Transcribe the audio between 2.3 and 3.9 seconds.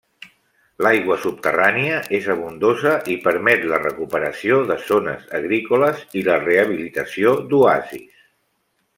abundosa i permet la